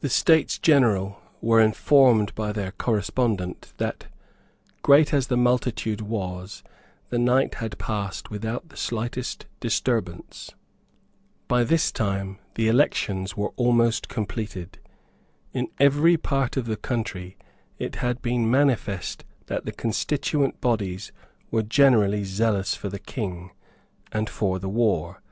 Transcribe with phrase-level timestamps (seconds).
[0.00, 4.06] The States General were informed by their correspondent that,
[4.82, 6.62] great as the multitude was,
[7.08, 10.50] the night had passed without the slightest disturbance.
[11.48, 14.78] By this time the elections were almost completed.
[15.54, 17.38] In every part of the country
[17.78, 21.12] it had been manifest that the constituent bodies
[21.50, 23.52] were generally zealous for the King
[24.12, 25.22] and for the war.